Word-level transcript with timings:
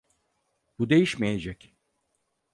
Bu 0.79 0.89
değişmeyecek. 0.89 1.75